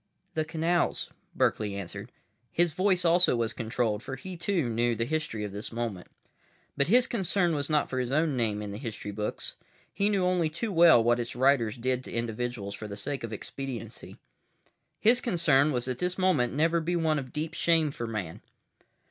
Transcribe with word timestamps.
"The 0.33 0.45
canals," 0.45 1.11
Berkeley 1.35 1.75
answered. 1.75 2.11
His 2.51 2.73
voice 2.73 3.05
also 3.05 3.35
was 3.35 3.53
controlled, 3.53 4.01
for 4.01 4.15
he, 4.15 4.35
too, 4.35 4.67
knew 4.67 4.95
the 4.95 5.05
history 5.05 5.43
of 5.43 5.51
this 5.51 5.71
moment. 5.71 6.07
But 6.75 6.87
his 6.87 7.05
concern 7.05 7.53
was 7.53 7.69
not 7.69 7.87
for 7.87 7.99
his 7.99 8.11
own 8.11 8.35
name 8.35 8.63
in 8.63 8.71
the 8.71 8.79
history 8.79 9.11
books. 9.11 9.57
He 9.93 10.09
knew 10.09 10.25
only 10.25 10.49
too 10.49 10.71
well 10.71 11.03
what 11.03 11.19
its 11.19 11.35
writers 11.35 11.77
did 11.77 12.03
to 12.05 12.11
individuals 12.11 12.73
for 12.73 12.87
the 12.87 12.97
sake 12.97 13.23
of 13.23 13.31
expediency. 13.31 14.17
His 14.99 15.21
concern 15.21 15.71
was 15.71 15.85
that 15.85 15.99
this 15.99 16.17
moment 16.17 16.53
never 16.53 16.79
be 16.81 16.95
one 16.95 17.19
of 17.19 17.31
deep 17.31 17.53
shame 17.53 17.91
for 17.91 18.07
Man. 18.07 18.41